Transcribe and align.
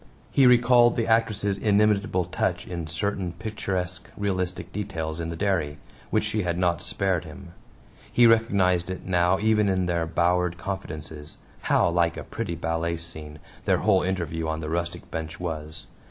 He 0.31 0.47
recalled 0.47 0.95
the 0.95 1.05
actress's 1.05 1.59
inimitable 1.59 2.25
touch 2.25 2.65
in 2.65 2.87
certain 2.87 3.33
picturesque 3.33 4.09
realistic 4.17 4.73
details 4.73 5.19
in 5.19 5.29
the 5.29 5.35
dairy 5.35 5.77
which 6.09 6.23
she 6.23 6.41
had 6.41 6.57
not 6.57 6.81
spared 6.81 7.23
him; 7.23 7.51
he 8.11 8.25
recognized 8.25 8.89
it 8.89 9.05
now 9.05 9.37
even 9.37 9.69
in 9.69 9.85
their 9.85 10.07
bowered 10.07 10.57
confidences 10.57 11.37
(how 11.69 11.87
like 11.91 12.17
a 12.17 12.23
pretty 12.23 12.55
ballet 12.55 12.97
scene 12.97 13.37
their 13.65 13.77
whole 13.77 14.01
interview 14.01 14.47
on 14.47 14.59
the 14.59 14.69
rustic 14.71 15.11
bench 15.11 15.39
was!) 15.39 15.85